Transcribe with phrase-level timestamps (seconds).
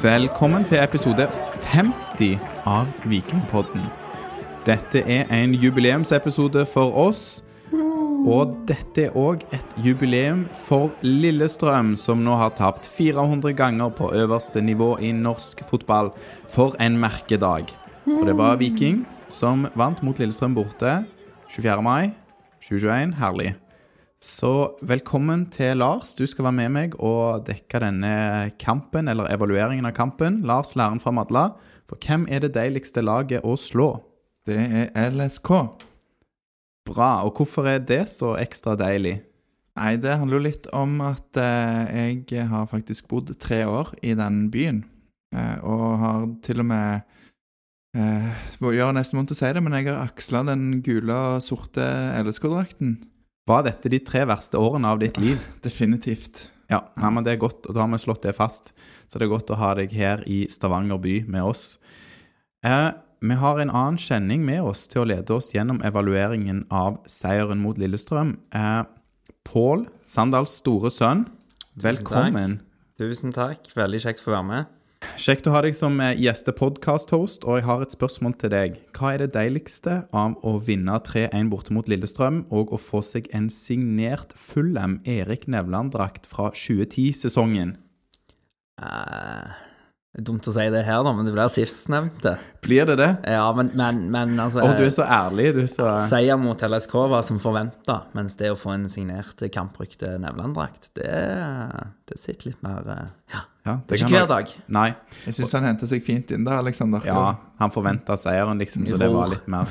[0.00, 1.26] Velkommen til episode
[1.60, 3.82] 50 av Vikingpodden.
[4.64, 7.42] Dette er en jubileumsepisode for oss.
[8.24, 14.08] Og dette er òg et jubileum for Lillestrøm, som nå har tapt 400 ganger på
[14.16, 16.14] øverste nivå i norsk fotball.
[16.48, 17.68] For en merkedag.
[18.08, 21.02] Og det var Viking som vant mot Lillestrøm borte
[21.52, 21.82] 24.
[21.84, 22.14] mai
[22.64, 23.18] 2021.
[23.20, 23.52] Herlig.
[24.20, 26.10] Så velkommen til Lars.
[26.12, 30.42] Du skal være med meg og dekke denne kampen, eller evalueringen av kampen.
[30.44, 31.46] Lars, Læren fra Madla.
[31.88, 33.86] For hvem er det deiligste laget å slå?
[34.44, 35.48] Det er LSK.
[36.90, 37.08] Bra.
[37.24, 39.22] Og hvorfor er det så ekstra deilig?
[39.80, 44.12] Nei, det handler jo litt om at eh, jeg har faktisk bodd tre år i
[44.18, 44.82] den byen.
[45.32, 47.08] Eh, og har til og med
[47.96, 51.88] eh, gjør nesten vondt å si det, men jeg har aksla den gule og sorte
[52.20, 52.98] LSK-drakten.
[53.48, 55.40] Var dette de tre verste årene av ditt liv?
[55.66, 56.48] Definitivt.
[56.70, 58.72] Ja, nei, men det er godt, og da har vi slått det fast.
[59.10, 61.64] Så det er godt å ha deg her i Stavanger by med oss.
[62.66, 67.00] Eh, vi har en annen kjenning med oss til å lede oss gjennom evalueringen av
[67.10, 68.36] seieren mot Lillestrøm.
[68.54, 68.82] Eh,
[69.50, 71.24] Pål, Sandals store sønn,
[71.80, 72.60] velkommen.
[73.00, 73.64] Tusen takk.
[73.74, 74.70] Veldig kjekt å få være med.
[75.20, 78.76] Kjekt å ha deg som eh, gjestepodkast-host, og jeg har et spørsmål til deg.
[78.96, 83.30] Hva er det deiligste av å vinne 3-1 borte mot Lillestrøm, og å få seg
[83.36, 87.74] en signert Fullem Erik Nevland-drakt fra 2010-sesongen?
[88.80, 89.48] Uh,
[90.16, 92.34] er dumt å si det her, da, men det blir sistnevnte.
[92.64, 93.10] Blir det det?
[93.30, 95.52] Ja, men, men, men altså Å, du er så ærlig.
[95.56, 99.40] Du er så Seier mot LSK var som forventa, mens det å få en signert
[99.54, 101.14] kamprykte Nevland-drakt, det,
[102.10, 103.46] det sitter litt mer eh, Ja.
[103.70, 104.52] Ja, Det er ikke hver dag.
[104.76, 104.88] Nei.
[105.24, 107.06] Jeg syns han henta seg fint inn der, Aleksander.
[107.06, 107.22] Ja,
[107.62, 109.70] han forventa seieren, liksom, så det var litt mer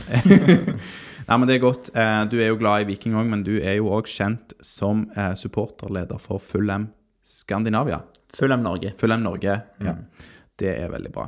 [1.29, 1.91] Nei, men det er godt.
[1.93, 5.05] Eh, Du er jo glad i Viking òg, men du er jo òg kjent som
[5.13, 6.87] eh, supporterleder for Full M
[7.21, 7.99] Skandinavia.
[8.33, 8.93] Fullem Norge.
[8.97, 9.59] Fullem Norge.
[9.85, 9.93] Ja.
[10.57, 11.27] Det er veldig bra.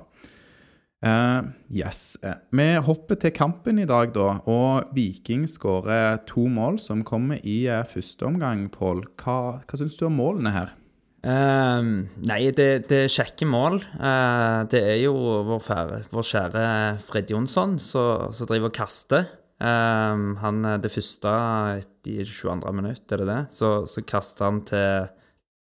[1.01, 2.17] Uh, yes.
[2.53, 4.35] Vi hopper til kampen i dag, da.
[4.49, 9.03] Og Viking skårer to mål som kommer i første omgang, Pål.
[9.21, 10.73] Hva, hva syns du om målene her?
[11.21, 13.77] Ehm, nei, det, det er kjekke mål.
[13.93, 15.13] Uh, det er jo
[15.45, 16.63] vår, fære, vår kjære
[17.05, 19.27] Fred Jonsson som driver og kaster.
[19.61, 21.33] Uh, han, det første
[22.09, 22.73] i 22.
[22.73, 23.41] minutt, er det det?
[23.53, 25.11] Så, så kaster han til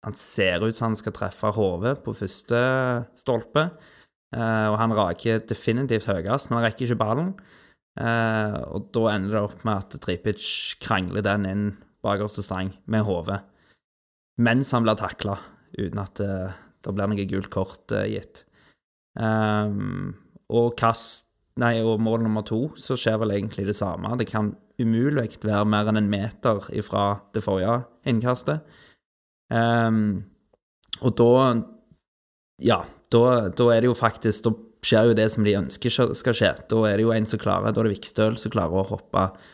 [0.06, 2.58] Han ser ut som han skal treffe hodet på første
[3.18, 3.70] stolpe.
[4.36, 7.32] Og han raker definitivt høyest, men han rekker ikke ballen.
[7.96, 10.44] Og da ender det opp med at Tripic
[10.82, 11.64] krangler den inn
[12.06, 13.40] bakerste stang med hodet
[14.42, 15.38] mens han blir takla,
[15.78, 16.34] uten at det,
[16.84, 18.44] det blir noe gult kort uh, gitt.
[19.16, 20.14] Um,
[20.52, 24.10] og kast Nei, og mål nummer to, så skjer vel egentlig det samme.
[24.20, 28.60] Det kan umulig være mer enn en meter ifra det forrige innkastet.
[29.48, 30.26] Um,
[31.00, 31.30] og da
[32.60, 32.78] Ja,
[33.12, 34.50] da, da er det jo faktisk Da
[34.82, 36.52] skjer jo det som de ønsker skal skje.
[36.68, 39.22] Da er det jo en som klarer Da er det Vikstøl som klarer å hoppe
[39.22, 39.46] eh,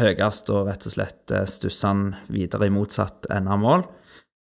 [0.00, 3.86] høyest og rett og slett eh, stusse han videre i motsatt ende av mål.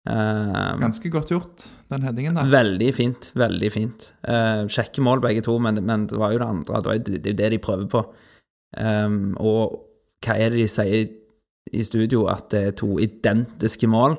[0.09, 2.49] Eh, Ganske godt gjort, den headingen der.
[2.53, 3.31] Veldig fint.
[3.39, 4.11] Veldig fint.
[4.25, 6.83] Eh, kjekke mål, begge to, men, men det var jo det andre.
[6.83, 8.05] Det jo det, det de prøver på.
[8.81, 9.79] Og
[10.23, 11.09] hva er det de sier
[11.75, 12.27] i studio?
[12.31, 14.19] At det er to identiske mål.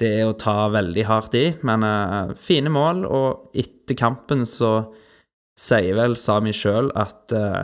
[0.00, 3.04] Det er å ta veldig hardt i, men eh, fine mål.
[3.06, 4.90] Og etter kampen så
[5.54, 7.60] sier vel Sami sjøl at eh,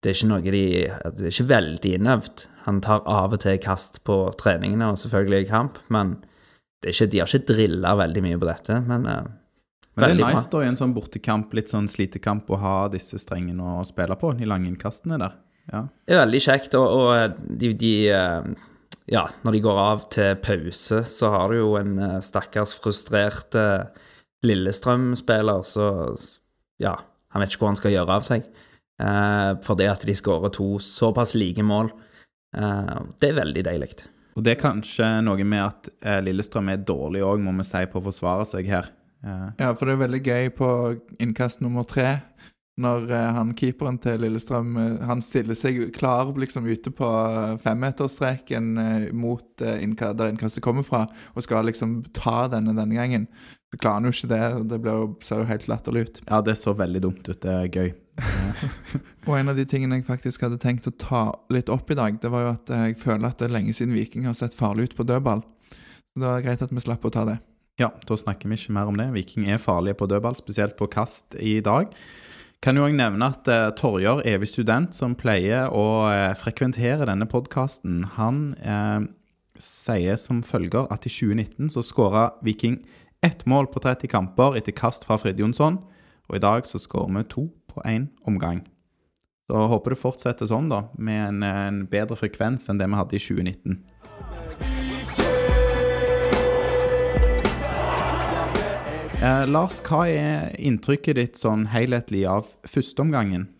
[0.00, 0.62] det er ikke noe de
[1.16, 2.46] Det er ikke veldig innøvd.
[2.66, 6.14] Han tar av og til kast på treningene, og selvfølgelig i kamp, men
[6.80, 9.28] det er ikke, de har ikke drilla veldig mye på dette, men eh,
[9.96, 10.30] Men det er er bra.
[10.32, 14.16] nice da i en sånn bortekamp, litt sånn slitekamp, å ha disse strengene å spille
[14.16, 15.34] på, de lange innkastene der.
[15.70, 15.84] Ja.
[16.08, 16.74] det er veldig kjekt.
[16.74, 18.66] Og, og de, de eh,
[19.10, 23.54] Ja, når de går av til pause, så har du jo en eh, stakkars frustrert
[23.58, 23.84] eh,
[24.46, 25.86] Lillestrøm-spiller så
[26.80, 26.94] Ja,
[27.34, 28.46] han vet ikke hvor han skal gjøre av seg.
[29.00, 31.90] Eh, fordi at de skårer to såpass like mål.
[32.56, 33.92] Eh, det er veldig deilig.
[34.36, 37.82] Og det er kanskje noe med at eh, Lillestrøm er dårlig òg, må vi si,
[37.90, 38.90] på å forsvare seg her.
[39.24, 40.70] Eh, Ja, for det er veldig gøy på
[41.20, 42.20] innkast nummer tre.
[42.80, 47.08] Når eh, han keeperen til Lillestrøm eh, Han stiller seg klar liksom ute på
[47.64, 48.70] femmeterstreken
[49.16, 53.26] mot eh, der innkastet kommer fra, og skal liksom ta denne denne gangen.
[53.70, 54.44] Så klarer han jo ikke det.
[54.72, 56.22] Det jo, ser jo helt latterlig ut.
[56.26, 57.38] ja, det så veldig dumt ut.
[57.38, 57.92] Det er gøy.
[59.28, 61.22] Og en av de tingene jeg faktisk hadde tenkt å ta
[61.54, 63.94] litt opp i dag, det var jo at jeg føler at det er lenge siden
[63.96, 65.44] Viking har sett farlig ut på dødball.
[65.70, 67.38] Så det var greit at vi slapp å ta det.
[67.80, 69.06] Ja, da snakker vi ikke mer om det.
[69.14, 71.94] Viking er farlige på dødball, spesielt på kast i dag.
[72.60, 77.24] Kan jo òg nevne at eh, Torjar, evig student, som pleier å eh, frekventere denne
[77.30, 79.06] podkasten, han eh,
[79.56, 82.82] sier som følger at i 2019 så skåra Viking
[83.22, 85.74] Ett mål på 30 kamper etter kast fra Fridtjonsson,
[86.24, 88.62] og i dag så skårer vi to på én omgang.
[89.44, 93.18] Så håper det fortsetter sånn, da, med en, en bedre frekvens enn det vi hadde
[93.18, 93.76] i 2019.
[99.20, 103.50] Eh, Lars, hva er inntrykket ditt sånn helhetlig av førsteomgangen?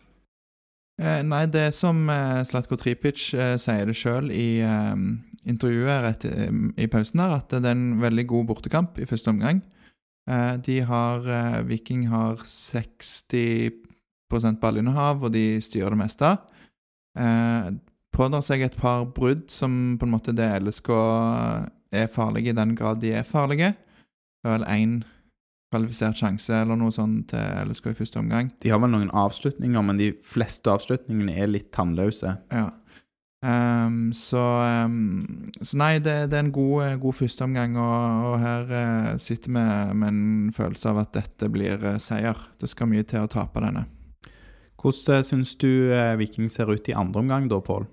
[0.97, 4.97] Eh, nei, det som eh, Slatko Tripic eh, sier det sjøl i eh,
[5.47, 6.33] intervjuet rett i,
[6.83, 9.61] i pausen her, at det er en veldig god bortekamp i første omgang.
[10.29, 16.37] Eh, de har eh, Viking har 60% ballinnehav, og de styrer det meste.
[17.17, 17.71] Eh,
[18.13, 20.89] pådrar seg et par brudd som på en måte det LSK
[21.91, 23.73] er farlige i den grad de er farlige.
[24.41, 24.93] Det er vel én
[25.71, 28.51] kvalifisert sjanse eller noe sånt til LSK i første omgang.
[28.59, 32.35] De har vel noen avslutninger, men de fleste avslutningene er litt tannløse.
[32.51, 32.67] Ja.
[33.41, 34.41] Ehm, så,
[34.85, 39.15] um, så nei, det, det er en god, eh, god førsteomgang, og, og her uh,
[39.21, 39.63] sitter vi
[39.97, 42.37] med en følelse av at dette blir uh, seier.
[42.61, 43.87] Det skal mye til å tape denne.
[44.81, 47.83] Hvordan syns du Viking ser ut i andre omgang da, Pål?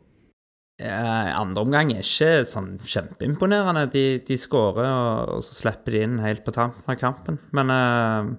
[0.79, 3.89] Eh, andre omgang er ikke sånn kjempeimponerende.
[3.91, 7.41] De, de skårer, og, og så slipper de inn helt på tampen av kampen.
[7.57, 8.31] Men eh,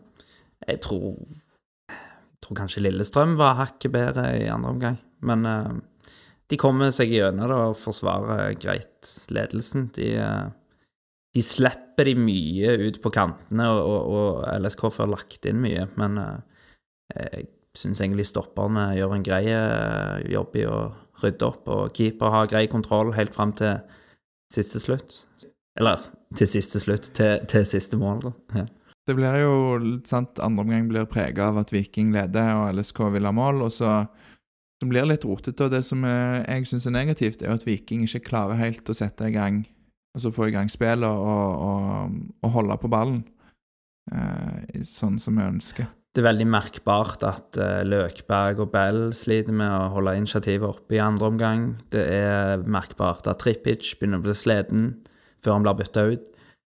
[0.69, 1.11] jeg tror
[1.89, 4.97] Jeg tror kanskje Lillestrøm var hakket bedre i andre omgang.
[5.19, 5.43] Men
[6.49, 9.89] de kommer seg gjennom det og forsvarer greit ledelsen.
[9.95, 10.47] De, eh,
[11.35, 15.85] de slipper de mye ut på kantene, og, og, LSK får lagt inn mye.
[15.99, 16.39] Men eh,
[17.19, 20.79] jeg syns egentlig stopperne gjør en grei eh, jobb i å
[21.21, 23.77] rydde opp, og keeper har grei kontroll helt fram til
[24.53, 25.21] siste slutt.
[25.79, 26.01] Eller
[26.37, 28.61] til siste slutt, til, til siste mål, da.
[28.63, 28.67] Ja.
[29.09, 29.53] Det blir jo
[30.05, 33.71] sant, Andre omgang blir prega av at Viking leder og LSK vil ha mål, og
[33.73, 33.93] så,
[34.79, 35.65] så blir litt rotete.
[35.65, 39.27] Og det som jeg syns er negativt, er at Viking ikke klarer helt å sette
[39.27, 39.65] i gang
[40.17, 43.21] Altså få i gang spillet og, og, og holde på ballen
[44.11, 45.89] eh, sånn som vi ønsker.
[46.09, 50.97] Det er veldig merkbart at eh, Løkberg og Bell sliter med å holde initiativet oppe
[50.97, 51.67] i andre omgang.
[51.93, 54.89] Det er merkbart at Trippic begynner å bli sliten
[55.43, 56.25] før han blir bytta ut.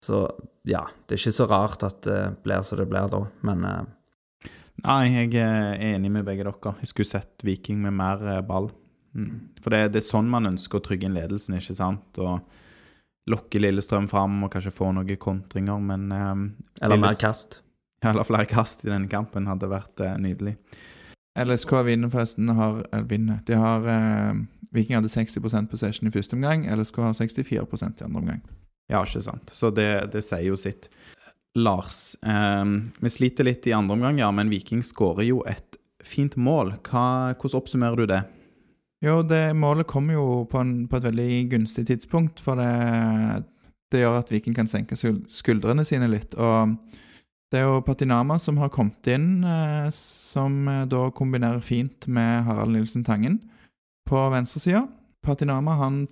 [0.04, 0.24] Så
[0.68, 3.82] ja, det er ikke så rart at det blir som det blir da, men eh,
[4.80, 6.74] Nei, jeg er enig med begge dere.
[6.80, 8.70] Jeg skulle sett Viking med mer eh, ball.
[9.16, 9.32] Mm.
[9.60, 12.20] For det, det er sånn man ønsker å trygge inn ledelsen, ikke sant?
[12.22, 12.38] Og
[13.30, 16.46] lokke Lillestrøm fram og kanskje få noen kontringer, men eh,
[16.86, 17.60] Eller mer kast.
[18.06, 20.56] Eller flere kast i denne kampen hadde vært eh, nydelig.
[21.38, 23.38] LSK vinner forresten har, eller vinner.
[23.46, 24.40] De har eh,
[24.74, 28.42] Viking hadde 60% possession i første omgang, LSK har 64% i andre omgang.
[28.90, 29.50] Ja, ikke sant.
[29.54, 30.88] Så det, det sier jo sitt.
[31.58, 32.64] Lars, eh,
[33.00, 36.76] vi sliter litt i andre omgang, ja, men Viking skårer jo et fint mål.
[36.86, 38.20] Hva, hvordan oppsummerer du det?
[39.00, 43.44] Jo, det målet kommer jo på, en, på et veldig gunstig tidspunkt, for det,
[43.92, 46.36] det gjør at Viking kan senke skuldrene sine litt.
[46.36, 46.76] Og
[47.50, 52.44] det er jo Patinama som har kommet inn, eh, som eh, da kombinerer fint med
[52.46, 53.40] Harald Nilsen Tangen
[54.06, 54.84] på venstresida.
[55.24, 56.04] Patinama han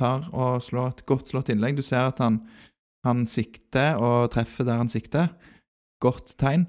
[0.00, 1.76] tar og slår et godt slått innlegg.
[1.76, 2.40] Du ser at han,
[3.06, 5.30] han sikter og treffer der han sikter.
[6.02, 6.66] Godt tegn.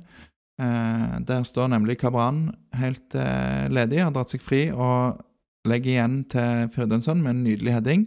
[0.61, 5.21] Eh, der står nemlig Kabran helt eh, ledig, har dratt seg fri og
[5.67, 8.05] legger igjen til Fridjonsson med en nydelig heading.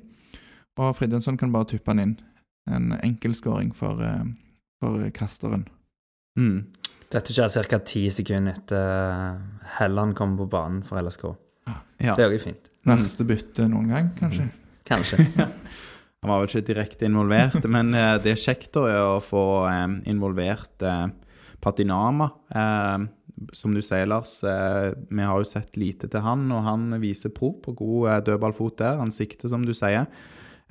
[0.81, 2.17] Og Fridjonsson kan bare tuppe han inn.
[2.71, 4.25] En enkel scoring for, eh,
[4.83, 5.67] for kasteren.
[6.39, 6.67] Mm.
[7.15, 7.79] Dette skjer ca.
[7.79, 9.41] ti sekunder etter
[9.79, 11.29] Helland kommer på banen for LSK.
[12.03, 12.15] Ja.
[12.15, 12.71] Det er jo fint.
[12.85, 14.49] Verste bytte noen gang, kanskje.
[14.89, 15.25] Kanskje.
[16.25, 20.85] Han var vel ikke direkte involvert, men eh, det er kjekt å få eh, involvert
[20.89, 21.11] eh,
[21.61, 22.31] Patinama.
[22.49, 23.05] Eh,
[23.53, 27.35] som du sier, Lars, eh, vi har jo sett lite til han, og han viser
[27.35, 29.03] prov på god eh, dødballfot der.
[29.03, 30.09] Han sikter, som du sier.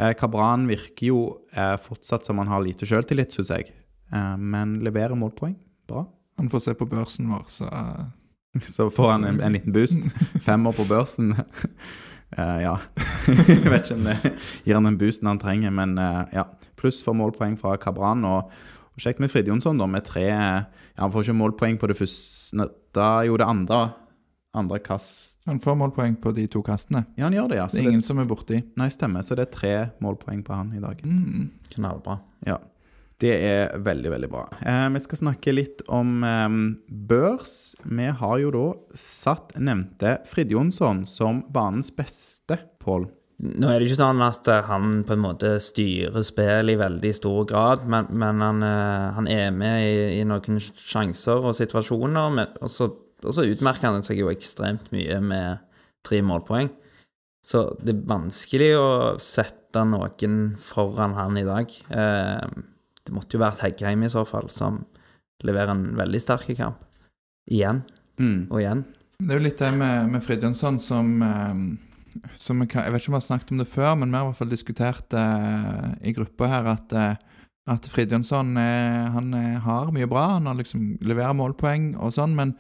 [0.02, 1.22] Eh, Kabran virker jo
[1.54, 3.70] eh, fortsatt som han har lite sjøltillit, syns jeg,
[4.10, 5.54] eh, men leverer målpoeng.
[5.86, 6.08] Bra.
[6.42, 8.04] Han får se på børsen vår, så eh,
[8.70, 10.10] Så får han en, en liten boost.
[10.46, 11.36] Femmer på børsen.
[12.34, 12.76] Eh, ja.
[13.48, 14.18] Jeg vet ikke om det
[14.66, 16.48] gir han den boosten han trenger, men uh, ja.
[16.80, 18.26] Pluss for målpoeng fra Kabran.
[18.28, 18.50] Og,
[18.94, 20.64] og kjekt med Fridjonsson, da, med tre ja,
[21.00, 23.86] Han får ikke målpoeng på det første Da jo det andre
[24.54, 27.04] andre kast han får målpoeng på de to kastene.
[27.18, 27.66] Ja, han gjør det, ja.
[27.68, 28.62] Så Det er det, ingen som er borti.
[28.80, 29.22] nei, stemmer.
[29.22, 31.02] Så det er tre målpoeng på han i dag.
[31.04, 31.50] Mm.
[31.74, 32.20] Knallbra.
[32.48, 32.60] Ja.
[33.24, 34.44] Det er veldig, veldig bra.
[34.68, 36.56] Eh, vi skal snakke litt om eh,
[37.08, 37.56] børs.
[37.88, 38.68] Vi har jo da
[39.00, 43.08] satt nevnte Frid Jonsson som banens beste, Pål.
[43.44, 47.14] Nå er det ikke sånn at eh, han på en måte styrer spillet i veldig
[47.18, 52.30] stor grad, men, men han, eh, han er med i, i noen sjanser og situasjoner,
[52.36, 52.90] men, og, så,
[53.24, 55.64] og så utmerker han seg jo ekstremt mye med
[56.06, 56.72] tre målpoeng.
[57.44, 61.74] Så det er vanskelig å sette noen foran han i dag.
[61.92, 62.62] Eh,
[63.04, 64.84] det måtte jo vært Heggheim i så fall, som
[65.44, 66.80] leverer en veldig sterk kamp.
[67.52, 67.82] Igjen
[68.20, 68.46] Mm.
[68.52, 68.84] og igjen.
[69.20, 73.02] Det er jo litt det med, med Fridtjonsson som, eh, som jeg, kan, jeg vet
[73.02, 75.16] ikke om vi har snakket om det før, men vi har i hvert fall diskutert
[75.18, 77.16] eh, i gruppa her at, eh,
[77.74, 80.28] at Fridtjonsson eh, han eh, har mye bra.
[80.38, 82.54] Han har liksom leverer målpoeng og sånn, men,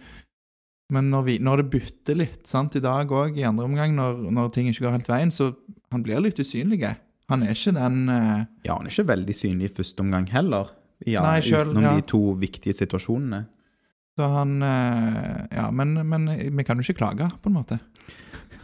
[0.91, 4.25] men når, vi, når det bytter litt sant, i dag òg, i andre omgang, når,
[4.33, 5.53] når ting ikke går helt veien, så
[5.93, 6.81] han blir litt usynlig.
[7.34, 8.46] Han er ikke den uh...
[8.66, 10.72] Ja, han er ikke veldig synlig i første omgang heller.
[11.10, 11.96] Ja, Nei, selv- utenom ja.
[11.98, 13.42] de to viktige situasjonene.
[14.13, 17.80] Så han uh, Ja, men, men vi kan jo ikke klage, på en måte.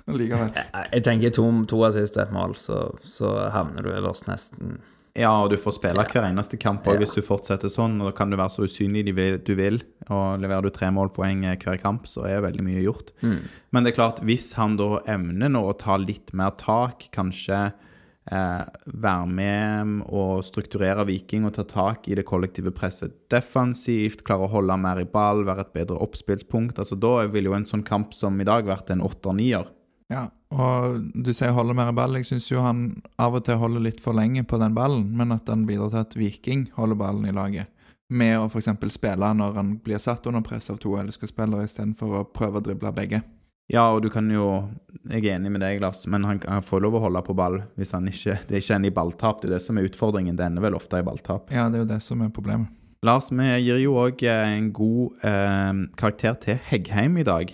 [0.09, 0.53] Likevel.
[0.55, 4.79] Jeg, jeg tenker to, to assist mål, så, så havner du øverst nesten.
[5.17, 7.01] Ja, og du får spille hver eneste kamp også, Ja.
[7.01, 7.97] hvis du fortsetter sånn.
[8.01, 10.89] Og da kan du være så usynlig du vil, du vil, og leverer du tre
[10.95, 13.11] målpoeng hver kamp, så er veldig mye gjort.
[13.25, 17.59] Men det er klart, hvis han da evner nå å ta litt mer tak, kanskje
[17.67, 17.85] eh,
[18.29, 24.53] være med og strukturere Viking og ta tak i det kollektive presset defensivt, klare å
[24.53, 28.13] holde mer i ball, være et bedre oppspillspunkt, altså da vil jo en sånn kamp
[28.13, 29.67] som i dag vært en åtter-nier.
[30.09, 32.17] Ja, og du sier holde mer i ball.
[32.17, 35.35] Jeg syns jo han av og til holder litt for lenge på den ballen, men
[35.35, 37.69] at han bidrar til at Viking holder ballen i laget.
[38.09, 38.71] Med å f.eks.
[38.89, 42.93] spille når han blir satt under press av to LSK-spillere, istedenfor å prøve å drible
[42.97, 43.21] begge.
[43.69, 44.65] Ja, og du kan jo
[45.11, 47.59] Jeg er enig med deg, Lars, men han, han får lov å holde på ball
[47.77, 50.37] hvis han ikke Det er ikke en i balltap, det er det som er utfordringen.
[50.37, 51.53] Det ender vel ofte i balltap.
[51.53, 52.73] Ja, det er jo det som er problemet.
[53.05, 57.53] Lars, vi gir jo òg en god eh, karakter til Heggheim i dag.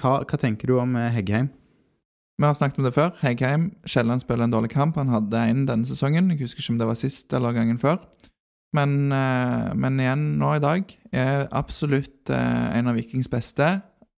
[0.00, 1.52] Hva, hva tenker du om eh, Heggheim?
[2.34, 3.12] Vi har snakket om det før.
[3.20, 4.96] Heggheim Kielland spiller en dårlig kamp.
[4.98, 6.32] Han hadde én denne sesongen.
[6.32, 8.00] Jeg husker ikke om det var sist eller gangen før.
[8.74, 13.68] Men, eh, men igjen nå i dag er absolutt eh, en av Vikings beste.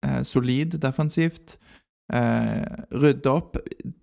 [0.07, 1.57] Eh, solid defensivt.
[2.13, 2.63] Eh,
[2.95, 3.57] rydde opp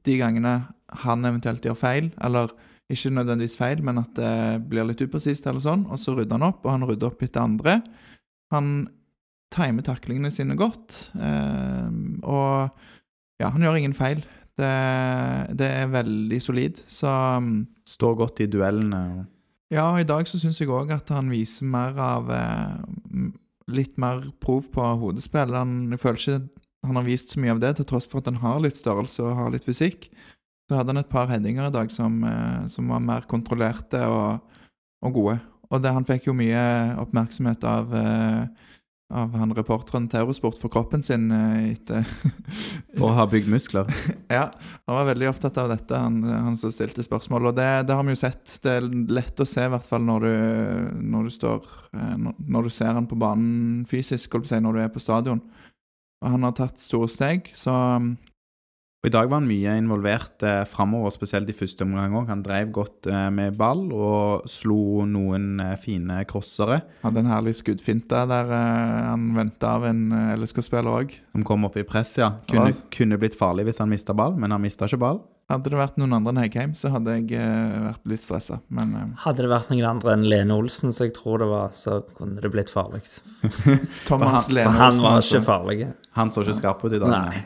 [0.03, 0.55] de gangene
[1.03, 2.51] han eventuelt gjør feil, eller
[2.91, 4.33] ikke nødvendigvis feil, men at det
[4.69, 7.45] blir litt upresist eller sånn, og så rydder han opp, og han rydder opp etter
[7.45, 7.77] andre.
[8.53, 8.74] Han
[9.53, 11.89] timer taklingene sine godt, eh,
[12.27, 12.74] og
[13.41, 14.24] ja, han gjør ingen feil.
[14.53, 14.74] Det,
[15.57, 17.10] det er veldig solid, så
[17.41, 17.53] mm,
[17.89, 19.25] Står godt i duellene.
[19.74, 23.33] ja, og i dag så syns jeg òg at han viser mer av eh,
[23.72, 25.53] Litt mer prov på hodespill.
[25.55, 28.27] Han, jeg føler ikke han har vist så mye av det, til tross for at
[28.27, 30.10] han har litt størrelse og har litt fysikk.
[30.67, 34.60] Så hadde han et par headinger i dag som, eh, som var mer kontrollerte og,
[35.03, 35.38] og gode.
[35.72, 36.63] Og det, han fikk jo mye
[37.01, 38.74] oppmerksomhet av, eh,
[39.13, 42.08] av han reporteren til Eurosport for kroppen sin eh, etter
[43.03, 43.89] å ha bygd muskler.
[44.34, 44.48] Ja,
[44.88, 47.51] han var veldig opptatt av dette, han, han som stilte spørsmål.
[47.51, 48.58] Og det, det har vi jo sett.
[48.63, 50.34] Det er lett å se, i hvert fall når du,
[51.13, 54.93] når du står eh, når, du ser han på banen fysisk, si, når du er
[54.93, 55.43] på stadion.
[56.24, 57.75] Og han har tatt store steg, så
[59.03, 62.29] Og I dag var han mye involvert eh, framover, spesielt i første omgang òg.
[62.31, 67.51] Han drev godt eh, med ball og slo noen eh, fine crossere hadde en herlig
[67.60, 71.17] skuddfinte der eh, han venta av en eh, LSK-spiller òg.
[71.33, 72.29] som kom opp i press, ja.
[72.48, 72.79] Kunne, Ja.
[72.95, 75.19] kunne blitt farlig hvis han mista ball, men han mista ikke ball.
[75.51, 78.62] Hadde det vært noen andre enn Heggheim, så hadde jeg eh, vært litt stressa.
[78.72, 81.75] Men eh, Hadde det vært noen andre enn Lene Olsen, som jeg tror det var,
[81.75, 83.03] så kunne det blitt farlig.
[84.07, 85.89] Thomas For Lene For han var ikke farlig.
[86.22, 87.12] Han så ikke skarp ut i dag.
[87.17, 87.43] Nei.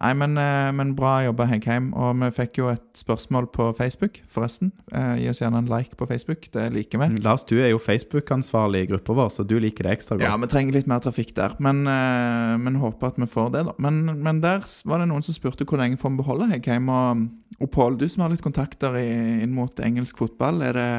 [0.00, 1.90] Nei, men, eh, men bra jobba, Hegheim.
[1.92, 4.72] Og vi fikk jo et spørsmål på Facebook, forresten.
[4.96, 7.10] Eh, gi oss gjerne en like på Facebook, det liker vi.
[7.20, 10.24] Lars, du er jo Facebook-ansvarlig i gruppa vår, så du liker det ekstra godt.
[10.24, 13.66] Ja, vi trenger litt mer trafikk der, men, eh, men håper at vi får det,
[13.68, 13.76] da.
[13.78, 16.88] Men, men der var det noen som spurte hvor lenge får vi beholde Hegheim.
[16.88, 17.28] Og,
[17.60, 20.92] og Pål, du som har litt kontakter i, inn mot engelsk fotball, er det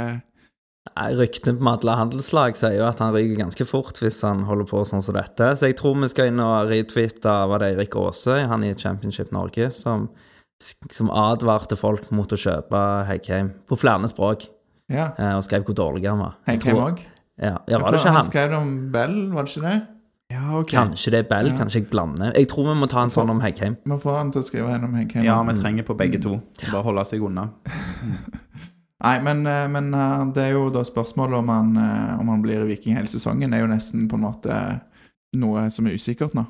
[0.89, 4.65] Nei, Ryktene på alle handelslag sier jo at han ryker ganske fort hvis han holder
[4.69, 5.51] på sånn som dette.
[5.59, 9.29] Så jeg tror vi skal inn og retweete var det Eirik Aase, han i Championship
[9.35, 10.07] Norge, som,
[10.89, 14.47] som advarte folk mot å kjøpe Heggheim på flere språk,
[14.91, 15.11] Ja.
[15.17, 16.35] eh, og skrev hvor dårlig han var.
[16.49, 17.05] Heikheim Heggheim òg?
[17.41, 18.17] Ja, ja, var det ikke han?
[18.19, 19.77] Han skrev om Bell, var det ikke det?
[20.31, 20.67] Ja, ok.
[20.73, 22.33] Kanskje det er Bell, kanskje jeg blander.
[22.35, 23.77] Jeg tror vi må ta en sånn om Heggheim.
[23.85, 25.25] Vi får han til å skrive en om Heggheim.
[25.27, 26.39] Ja, vi trenger på begge to.
[26.71, 27.49] Bare holde seg unna.
[29.01, 32.43] Nei, men, eh, men eh, det er jo da spørsmålet om han, eh, om han
[32.43, 34.57] blir Viking hele sesongen, er jo nesten på en måte
[35.41, 36.43] noe som er usikkert nå.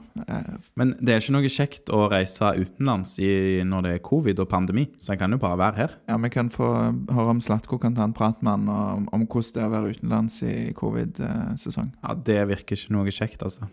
[0.80, 4.50] Men det er ikke noe kjekt å reise utenlands i, når det er covid og
[4.50, 5.94] pandemi, så en kan jo bare være her.
[6.10, 9.28] Ja, Vi kan få høre om Slatko kan ta en prat med han om, om
[9.28, 11.94] hvordan det er å være utenlands i covid-sesong.
[12.02, 13.70] Ja, Det virker ikke noe kjekt, altså.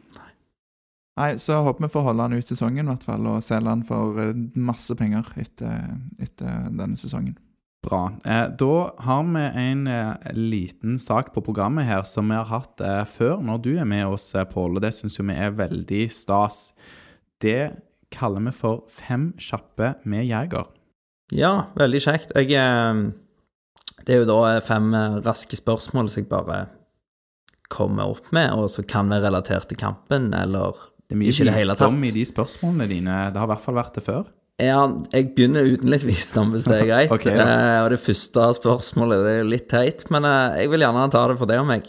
[1.18, 3.88] Nei, Så håper vi får holde han ut sesongen i hvert fall, og selge han
[3.88, 4.20] for
[4.60, 5.88] masse penger etter,
[6.20, 7.38] etter denne sesongen.
[7.88, 8.02] Bra.
[8.28, 8.72] Eh, da
[9.06, 13.38] har vi en eh, liten sak på programmet her som vi har hatt eh, før
[13.44, 16.74] når du er med oss, Pål, og det syns jo vi er veldig stas.
[17.40, 17.70] Det
[18.12, 20.68] kaller vi for Fem kjappe med jeger.
[21.32, 22.32] Ja, veldig kjekt.
[22.36, 23.12] Jeg,
[24.04, 24.92] Det er jo da fem
[25.24, 26.60] raske spørsmål som jeg bare
[27.68, 30.76] kommer opp med, og som kan være relatert til kampen, eller
[31.08, 31.88] Det er mye ikke i det hele tatt.
[31.92, 33.16] visdom i de spørsmålene dine.
[33.32, 34.24] Det har i hvert fall vært det før.
[34.58, 34.80] Ja,
[35.14, 37.12] jeg begynner uten litt visdom, hvis det er greit.
[37.14, 37.46] okay, ja.
[37.46, 41.22] eh, og det første spørsmålet det er litt teit, men eh, jeg vil gjerne ta
[41.30, 41.86] det for det om meg.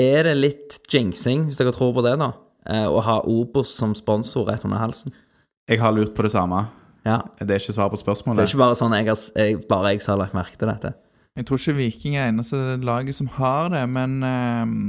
[0.00, 2.34] Er det litt jinxing, hvis dere tror på det, da?
[2.68, 5.14] Eh, å ha Obos som sponsor rett under halsen?
[5.70, 6.66] Jeg har lurt på det samme.
[7.06, 7.22] Ja.
[7.40, 8.42] Det er ikke svar på spørsmålet.
[8.42, 10.70] Det er ikke bare sånn jeg har, jeg, bare jeg som har lagt merke til
[10.70, 10.92] dette.
[11.38, 14.82] Jeg tror ikke Viking er eneste laget som har det, men ehm,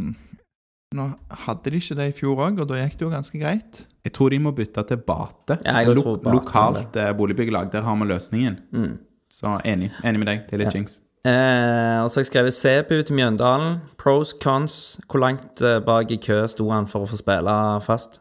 [0.93, 1.07] nå
[1.45, 3.85] hadde de ikke det i fjor òg, og da gikk det jo ganske greit.
[4.05, 5.57] Jeg tror de må bytte til Bate.
[5.65, 7.07] Ja, jeg Lo tror Bate, lokalt det.
[7.17, 7.71] boligbyggelag.
[7.71, 8.59] Der har vi løsningen.
[8.73, 8.97] Mm.
[9.29, 9.91] Så enig.
[10.03, 10.45] Enig med deg.
[10.47, 10.79] Det er litt Ja.
[10.79, 10.99] jinx.
[11.25, 13.77] Eh, og så har jeg skrevet Sebu til Mjøndalen.
[13.97, 14.99] Pros, cons.
[15.07, 18.19] Hvor langt eh, bak i kø sto han for å få spille fast?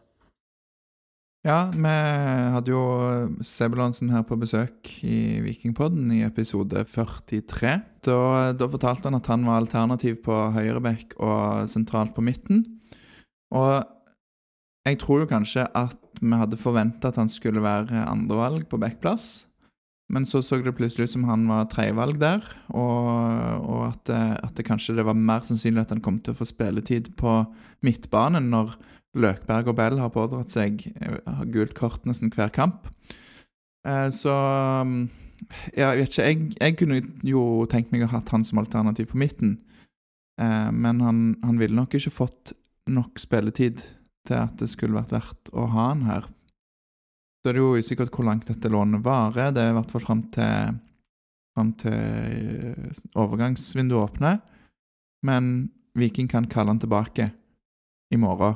[1.43, 1.91] Ja, vi
[2.55, 2.83] hadde jo
[3.43, 7.73] Sebulansen her på besøk i Vikingpodden i episode 43.
[8.07, 8.19] Da,
[8.55, 12.63] da fortalte han at han var alternativ på høyrebekk og sentralt på midten.
[13.51, 13.83] Og
[14.87, 19.43] jeg tror jo kanskje at vi hadde forventa at han skulle være andrevalg på backplass.
[20.13, 24.39] Men så så det plutselig ut som han var tredjevalg der, og, og at, det-
[24.47, 27.41] at det kanskje det var mer sannsynlig at han kom til å få spilletid på
[27.83, 28.75] midtbanen når
[29.13, 32.87] Løkberg og Bell har pådratt seg eh, gult kort nesten hver kamp.
[33.87, 35.09] Eh, Så mm,
[35.77, 36.25] jeg vet ikke.
[36.29, 39.57] Jeg, jeg kunne jo tenkt meg å ha hatt han som alternativ på midten.
[40.41, 42.53] Eh, Men han, han ville nok ikke fått
[42.89, 43.83] nok spilletid
[44.27, 46.25] til at det skulle vært verdt å ha han her.
[46.25, 49.51] Så det er det jo usikkert hvor langt dette lånet varer.
[49.51, 50.77] Det er i hvert fall fram til,
[51.53, 54.37] frem til overgangsvinduet åpner.
[55.27, 55.49] Men
[55.99, 57.29] Viking kan kalle han tilbake
[58.15, 58.55] i morgen,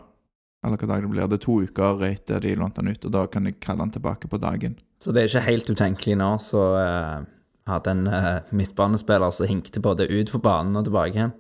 [0.65, 1.29] eller hva dag det blir.
[1.29, 3.93] Det er to uker etter de lånte han ut, og da kan de kalle han
[3.93, 4.77] tilbake på dagen.
[5.03, 7.25] Så det er ikke helt utenkelig nå, så uh,
[7.69, 11.35] hadde en uh, midtbanespiller som hinkte både ut på banen og tilbake igjen.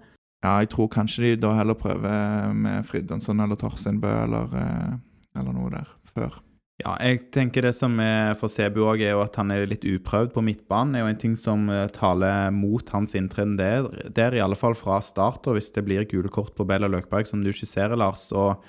[0.45, 5.55] Ja, jeg tror kanskje de da heller prøver med Fridtjonsson eller Torsteinbø eller, uh, eller
[5.55, 6.37] noe der før.
[6.77, 9.85] Ja, jeg tenker det som er for Sebu òg, er jo at han er litt
[9.87, 10.93] uprøvd på midtbanen.
[10.93, 14.57] Det er jo en ting som eh, taler mot hans inntreden der, der, i alle
[14.59, 15.49] fall fra start.
[15.49, 18.27] Og hvis det blir gule kort på Bell og Løkberg, som du skisserer, Lars.
[18.29, 18.61] Og,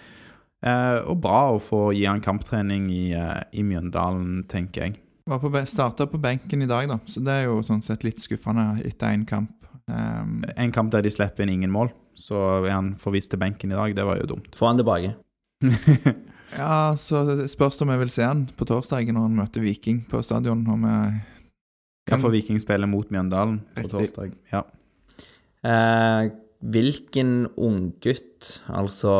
[0.65, 4.99] eh, og bra å få gi han kamptrening i, eh, i Mjøndalen, tenker jeg.
[5.29, 8.21] Var på, starta på benken i dag, da, så det er jo sånn sett litt
[8.23, 9.53] skuffende etter én kamp.
[9.89, 13.73] Um, En kamp der de slipper inn ingen mål, så er han forvist til benken
[13.73, 13.95] i dag.
[13.97, 14.51] Det var jo dumt.
[14.57, 15.15] Få han tilbake.
[16.59, 20.03] ja, så spørs det om jeg vil se han på torsdag når han møter Viking
[20.09, 20.65] på stadion.
[20.69, 21.21] Om jeg
[22.09, 23.93] Kan få Viking spille mot Mjøndalen på Riktig.
[23.97, 24.33] torsdag.
[24.53, 24.63] Ja.
[25.65, 29.13] Eh, hvilken unggutt, altså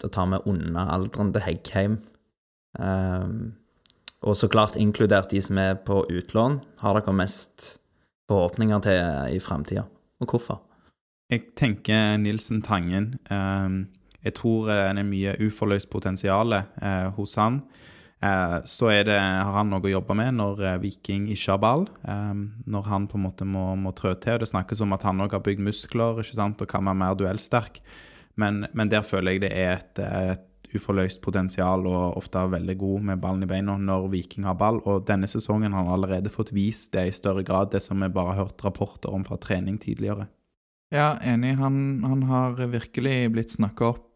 [0.00, 2.00] Da tar vi unna alderen til Heggheim,
[2.78, 3.54] Um,
[4.22, 7.80] og så klart inkludert de som er på utlån, har dere mest
[8.30, 9.86] forhåpninger til i framtida,
[10.20, 10.60] og hvorfor?
[11.30, 13.18] Jeg tenker Nilsen Tangen.
[13.30, 13.86] eh,
[14.24, 17.62] jeg tror eh, det er mye uforløst potensial eh, hos han.
[18.20, 21.86] Eh, så det, har han noe å jobbe med når eh, Viking ikke har ball.
[22.04, 24.36] Eh, når han på en måte må, må trø til.
[24.36, 27.00] og Det snakkes om at han òg har bygd muskler ikke sant, og kan være
[27.00, 27.80] mer duellsterk.
[28.40, 32.76] Men, men der føler jeg det er et, et uforløst potensial og ofte er veldig
[32.78, 34.82] god med ballen i beina når Viking har ball.
[34.84, 38.12] Og denne sesongen har han allerede fått vist det i større grad, det som vi
[38.12, 40.28] bare har hørt rapporter om fra trening tidligere.
[40.90, 41.54] Ja, enig.
[41.60, 44.09] Han, han har virkelig blitt snakka opp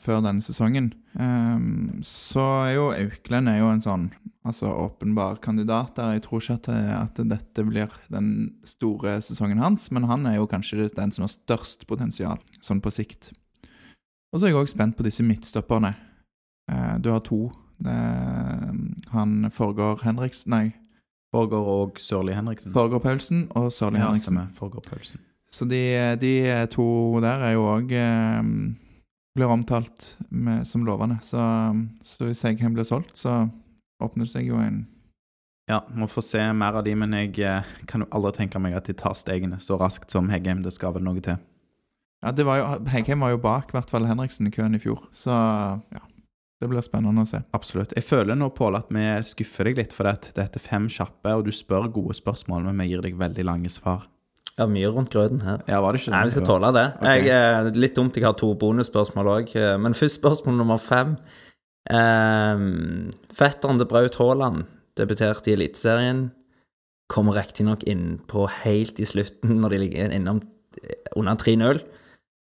[0.00, 0.92] før denne sesongen.
[1.18, 4.06] Ehm, så er jo Auklend er jo en sånn
[4.46, 6.12] altså åpenbar kandidat der.
[6.16, 6.68] Jeg tror ikke at,
[7.18, 8.28] at dette blir den
[8.64, 12.92] store sesongen hans, men han er jo kanskje den som har størst potensial, sånn på
[12.94, 13.32] sikt.
[14.32, 15.94] Og så er jeg òg spent på disse midtstopperne.
[16.70, 17.48] Eh, du har to.
[17.84, 18.70] Er,
[19.12, 20.66] han Forgård Henriksen Nei,
[21.34, 22.72] Forgård og Sørli Henriksen.
[22.72, 24.30] Forgård Paulsen og Sørli Ja, Henriksen.
[24.36, 24.46] stemmer.
[24.56, 25.20] Forgård Paulsen.
[25.50, 25.82] Så de,
[26.18, 26.32] de
[26.72, 26.86] to
[27.22, 28.40] der er jo òg eh,
[29.36, 31.18] Blir omtalt med, som lovende.
[31.22, 31.40] Så,
[32.06, 33.44] så hvis Eggheim blir solgt, så
[34.02, 34.86] åpner det seg jo en
[35.68, 38.76] Ja, må få se mer av de, men jeg eh, kan jo aldri tenke meg
[38.78, 40.62] at de tar stegene så raskt som Heggheim.
[40.64, 41.40] Det skal vel noe til.
[42.24, 44.82] Ja, det var jo, Heggheim var jo bak i hvert fall Henriksen i køen i
[44.82, 45.34] fjor, så
[45.92, 46.04] ja.
[46.56, 47.42] Det blir spennende å se.
[47.52, 47.92] Absolutt.
[47.92, 51.34] Jeg føler nå, Pål, at vi skuffer deg litt, for det, dette er fem kjappe,
[51.36, 54.06] og du spør gode spørsmål, men vi gir deg veldig lange svar.
[54.58, 55.60] Ja, mye rundt grøten her.
[55.68, 56.14] Ja, var det ikke det?
[56.16, 56.84] Nei, vi skal tåle det.
[56.96, 57.24] Okay.
[57.26, 61.16] Jeg, eh, litt dumt jeg har to bonusspørsmål òg, men først spørsmål nummer fem.
[61.90, 64.64] Um, fetteren til Braut Haaland
[64.98, 66.30] debuterte i Eliteserien.
[67.12, 70.40] Kommer riktignok innpå helt i slutten når de ligger innom
[70.82, 71.82] eh, under 3-0.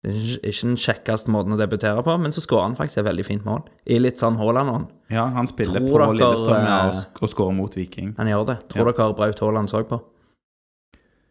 [0.05, 3.05] Det er ikke- den kjekkeste måten å debutere på, men så skårer han faktisk et
[3.11, 3.63] veldig fint mål.
[3.87, 4.87] I litt sånn Haaland-ånd.
[5.11, 8.15] Ja, han spiller Tror på Lillestrøm eh, og, og skårer mot Viking.
[8.17, 8.59] Han gjør det.
[8.69, 8.93] Tror Ja.
[8.93, 10.01] dere Braut Haaland så på?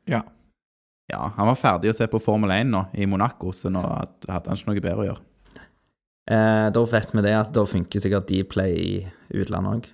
[0.08, 0.22] Ja.
[1.12, 4.48] Ja, han var ferdig å se på Formel 1 nå, i Monaco, så nå hadde
[4.48, 5.24] han ikke noe bedre å gjøre.
[6.32, 8.94] Eh, da vet vi det at da funker sikkert Dplay i
[9.42, 9.90] utlandet òg.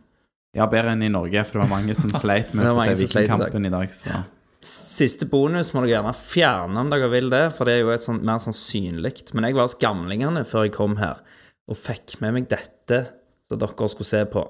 [0.58, 2.98] Ja, bedre enn i Norge, for det var mange som sleit med å få se.
[3.02, 3.93] Vikingkampen i dag.
[3.95, 4.22] Så.
[4.65, 8.06] Siste bonus må dere gjerne fjerne om dere vil det, for det er jo et
[8.06, 9.13] sånt mer sannsynlig.
[9.34, 11.22] Men jeg var hos gamlingene før jeg kom her,
[11.69, 13.04] og fikk med meg dette
[13.50, 14.45] som dere skulle se på.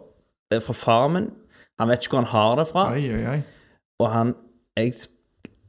[0.49, 1.29] Det er fra far min.
[1.79, 2.89] Han vet ikke hvor han har det fra.
[2.95, 3.39] Oi, oi, oi.
[3.99, 4.35] Og han
[4.79, 4.93] Jeg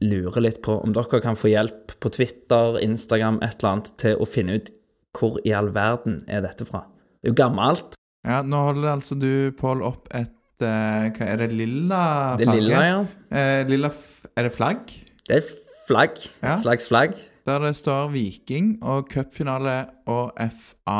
[0.01, 4.21] lurer litt på om dere kan få hjelp på Twitter, Instagram, et eller annet, til
[4.21, 4.71] å finne ut
[5.17, 6.85] hvor i all verden er dette fra.
[7.21, 7.97] Det er jo gammelt.
[8.27, 12.01] Ja, nå holder altså du, Pål, opp et eh, Hva er det, lilla
[12.37, 12.99] Det er lilla, ja.
[13.33, 13.89] Eh, lilla
[14.37, 14.91] Er det flagg?
[15.25, 15.47] Det er
[15.87, 16.21] flagg.
[16.43, 16.53] Ja.
[16.53, 17.17] Et slags flagg.
[17.49, 20.99] Der det står Viking og cupfinale og FA.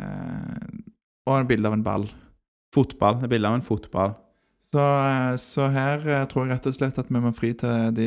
[0.00, 0.72] Eh,
[1.28, 2.08] og en bilde av en ball.
[2.72, 3.20] Fotball.
[3.20, 4.16] Et bilde av en fotball.
[4.72, 7.90] Så, eh, så her eh, tror jeg rett og slett at vi må fri til
[7.92, 8.06] de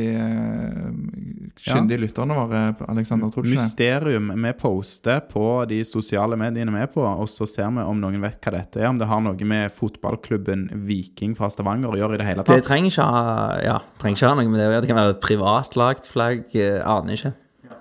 [1.62, 2.02] kyndige ja.
[2.02, 3.60] lytterne våre, Alexander, tror ikke?
[3.60, 4.32] Mysterium.
[4.44, 8.18] Vi poster på de sosiale mediene vi er på, og så ser vi om noen
[8.24, 8.90] vet hva dette er.
[8.90, 12.50] Om det har noe med fotballklubben Viking fra Stavanger å gjøre i det hele Det
[12.58, 12.68] tatt.
[12.72, 13.24] trenger ikke ha
[13.66, 14.82] Ja, trenger ikke ha noe med det å gjøre.
[14.88, 16.46] Det kan være et privatlagt flagg.
[16.58, 17.34] eh, Aner ikke.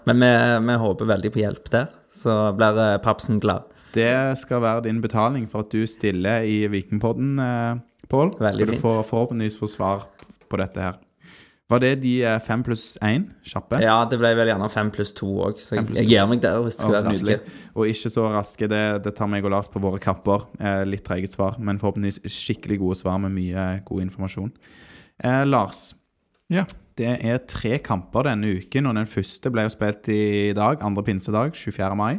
[0.05, 0.33] Men vi,
[0.69, 1.89] vi håper veldig på hjelp der.
[2.15, 3.71] Så blir eh, Papsen glad.
[3.95, 7.75] Det skal være din betaling for at du stiller i Vikingpodden, eh,
[8.15, 8.31] Pål.
[8.39, 10.07] Skal du få, forhåpentligvis få svar
[10.49, 11.01] på dette her.
[11.73, 13.79] Var det de eh, fem pluss én kjappe?
[13.81, 16.59] Ja, det ble vel gjerne fem pluss to òg, så jeg, jeg gir meg der
[16.61, 17.25] hvis det skal Å, være raske.
[17.25, 17.55] nydelig.
[17.73, 18.69] Og ikke så raske.
[18.71, 20.45] Det, det tar meg og Lars på våre kapper.
[20.61, 24.53] Eh, litt treget svar, men forhåpentligvis skikkelig gode svar med mye god informasjon.
[25.25, 25.95] Eh, Lars,
[26.53, 26.67] Ja.
[27.01, 31.03] det er tre kamper denne uken, og den første ble jo spilt i dag, andre
[31.09, 31.97] pinsedag, 24.
[31.97, 32.19] mai.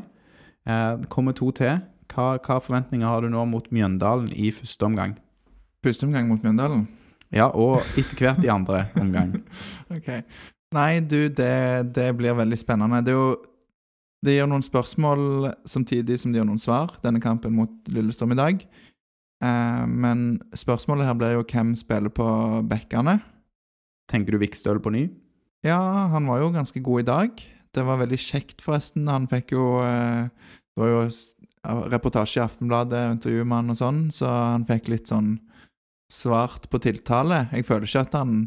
[0.65, 1.77] Eh, det kommer to til.
[2.15, 5.15] Hva, hva forventninger har du nå mot Mjøndalen i første omgang?
[5.85, 6.87] Første omgang mot Mjøndalen?
[7.33, 9.35] Ja, og etter hvert i andre omgang.
[9.95, 10.07] Ok.
[10.73, 13.03] Nei, du, det, det blir veldig spennende.
[13.05, 13.35] Det er jo
[14.25, 18.39] Det gir noen spørsmål samtidig som det gir noen svar, denne kampen mot Lillestrøm i
[18.39, 18.63] dag.
[19.45, 22.25] Eh, men spørsmålet her blir jo hvem spiller på
[22.65, 23.19] bekkene.
[24.09, 25.05] Tenker du Vikstøl på ny?
[25.65, 25.77] Ja,
[26.09, 27.45] han var jo ganske god i dag.
[27.75, 29.05] Det var veldig kjekt, forresten.
[29.11, 30.33] Han fikk jo eh,
[30.73, 31.07] Det var jo
[31.93, 35.35] reportasje i Aftenbladet, intervju med han og sånn, så han fikk litt sånn
[36.11, 37.45] svart på tiltale.
[37.55, 38.41] Jeg føler ikke at han,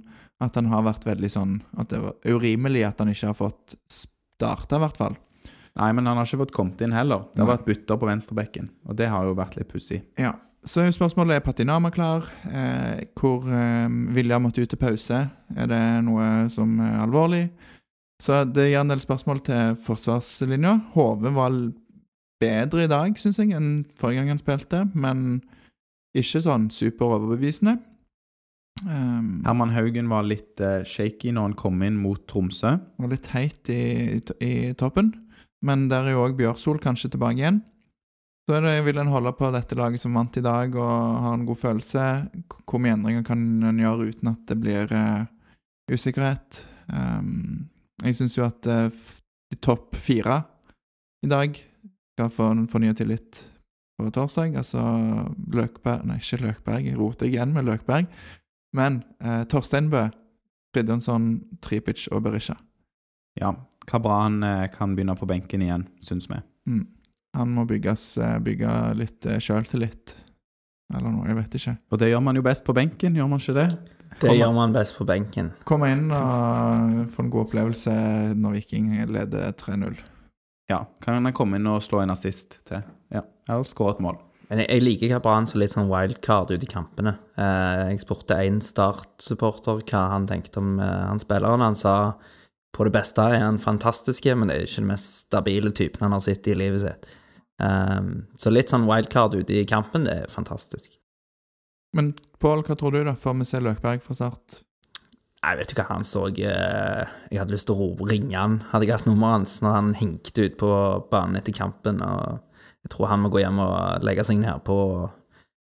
[0.45, 3.79] at han har vært veldig sånn At det var urimelig at han ikke har fått
[3.91, 5.17] starta, i hvert fall.
[5.79, 7.29] Nei, men han har ikke fått kommet inn heller.
[7.35, 10.03] Det har vært bytter på venstrebekken, og det har jo vært litt pussig.
[10.19, 10.35] Ja.
[10.67, 12.27] Så spørsmålet er Patinama klar.
[12.51, 15.21] Eh, hvor eh, William måtte ut til pause.
[15.55, 17.45] Er det noe som er alvorlig?
[18.19, 20.75] Så det gir en del spørsmål til forsvarslinja.
[20.97, 21.55] HV var
[22.43, 25.41] bedre i dag, syns jeg, enn forrige gang han spilte, men
[26.17, 27.79] ikke sånn superoverbevisende.
[28.87, 32.77] Um, Herman Haugen var litt uh, shaky når han kom inn mot Tromsø.
[32.79, 33.83] var litt heit i,
[34.19, 35.11] i, i toppen,
[35.67, 37.61] men der er jo òg Bjørsol kanskje tilbake igjen.
[38.49, 40.93] Så det, vil en holde på dette laget som vant i dag og
[41.25, 42.05] har en god følelse.
[42.65, 45.27] Hvor mye endringer kan en gjøre uten at det blir uh,
[45.93, 46.63] usikkerhet?
[46.89, 47.69] Um,
[48.07, 48.89] jeg syns jo at uh,
[49.61, 50.41] topp fire
[51.27, 51.59] i dag
[52.15, 53.43] skal få fornya tillit
[53.99, 54.57] på torsdag.
[54.61, 54.83] Altså
[55.53, 58.07] Løkberg Nei, ikke Løkberg, jeg roter igjen med Løkberg.
[58.77, 60.07] Men eh, Torsteinbø,
[60.75, 61.31] Fridtjonsson,
[61.65, 62.59] Tripic og Berisha.
[63.39, 63.55] Ja,
[63.89, 66.41] hva bra han eh, kan begynne på benken igjen, syns vi.
[66.69, 66.87] Mm.
[67.39, 70.17] Han må bygges, eh, bygge litt eh, sjøltillit.
[70.95, 71.77] Eller noe, jeg vet ikke.
[71.93, 73.69] Og det gjør man jo best på benken, gjør man ikke det?
[74.19, 75.51] Det gjør man best på benken.
[75.69, 77.93] Komme inn og få en god opplevelse
[78.35, 79.99] når Viking leder 3-0.
[80.73, 82.83] Ja, kan han komme inn og slå en assist til?
[83.15, 84.19] Ja, eller skåre et mål.
[84.49, 87.15] Men jeg, jeg liker Kabran som litt sånn wildcard ute i kampene.
[87.37, 91.65] Eh, jeg spurte én Start-supporter hva han tenkte om eh, han spilleren.
[91.65, 91.95] Han sa
[92.77, 96.17] på det beste er han fantastiske, men det er ikke den mest stabile typen han
[96.17, 97.11] har sett i livet sitt.
[97.61, 98.09] Eh,
[98.41, 100.97] så litt sånn wildcard ute i kampen, det er fantastisk.
[101.97, 103.17] Men Pål, hva tror du, da?
[103.19, 104.63] før vi se Løkberg fra start?
[105.39, 108.89] Jeg vet jo hva han så eh, Jeg hadde lyst til å ringe han, hadde
[108.89, 110.71] jeg hatt nummeret hans, når han hinkte ut på
[111.13, 112.03] banen etter kampen.
[112.05, 112.48] og
[112.89, 115.03] Jeg tror han må gå hjem og legge seg nedpå og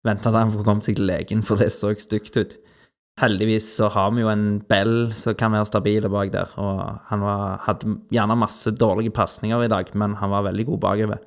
[0.07, 2.55] vente til han får komme seg til legen, for det så stygt ut.
[3.21, 7.25] Heldigvis så har vi jo en Bell som kan være stabil bak der, og han
[7.27, 11.21] var, hadde gjerne masse dårlige pasninger i dag, men han var veldig god bakover.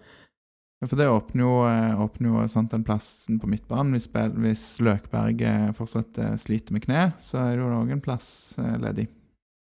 [0.81, 3.93] Ja, For det åpner jo, eh, åpner jo sant, den plassen på midtbanen.
[3.95, 8.01] Hvis, hvis Løkberg eh, fortsatt eh, sliter med kne, så er det jo òg en
[8.03, 9.07] plass ledig.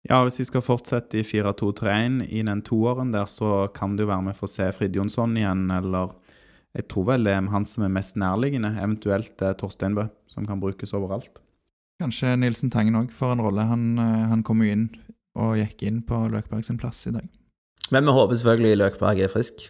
[0.05, 4.11] Ja, hvis vi skal fortsette i 4-2-3-1 i den toåren der, så kan det jo
[4.11, 6.13] være med for å se Frid Jonsson igjen, eller
[6.75, 10.61] jeg tror vel det er han som er mest nærliggende, eventuelt eh, Torsteinbø, som kan
[10.61, 11.39] brukes overalt.
[12.03, 13.65] Kanskje Nilsen Tangen òg får en rolle.
[13.69, 14.85] Han, eh, han kom jo inn
[15.39, 17.25] og gikk inn på Løkberg sin plass i dag.
[17.95, 19.65] Men vi håper selvfølgelig Løkberg er frisk,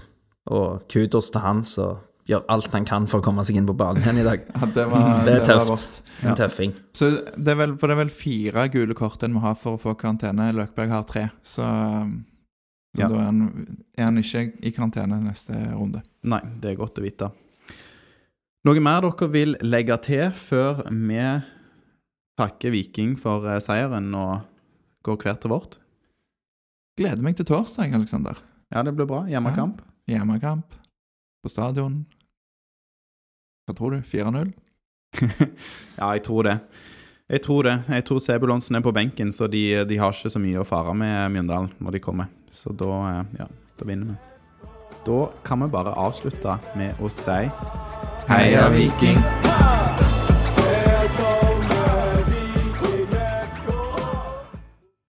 [0.51, 3.75] og kudos til han som gjør alt han kan for å komme seg inn på
[3.77, 4.45] banen igjen i dag.
[4.55, 5.69] Ja, det var, Det er tøft.
[5.69, 5.97] rått.
[6.23, 6.35] En Ja.
[6.39, 6.71] tøffing.
[6.97, 9.77] Så det er vel, for det er vel fire gule kort en må ha for
[9.77, 10.47] å få karantene.
[10.55, 12.25] Løkberg har tre, så, um,
[12.95, 13.07] så Ja.
[13.09, 16.01] da er han, er han ikke i karantene neste runde.
[16.23, 17.31] Nei, det er godt å vite.
[18.65, 21.21] Noe mer dere vil legge til før vi
[22.39, 24.41] takker Viking for eh, seieren og
[25.05, 25.77] går hver til vårt?
[26.97, 28.39] Gleder meg til torsdag, Aleksander.
[28.73, 29.25] Ja, det blir bra.
[29.29, 29.81] Hjemmekamp.
[30.09, 30.73] Hjemmekamp
[31.45, 32.01] på stadion.
[33.65, 34.03] Hva tror du?
[34.05, 34.51] 4-0?
[35.99, 36.59] ja, jeg tror det.
[37.29, 37.75] Jeg tror det.
[37.89, 40.93] Jeg tror Sebulonsen er på benken, så de, de har ikke så mye å fare
[40.97, 42.29] med Mjøndalen når de kommer.
[42.53, 44.69] Så da, eh, ja, da vinner vi.
[45.05, 47.41] Da kan vi bare avslutte med å si
[48.29, 49.21] Heia Viking!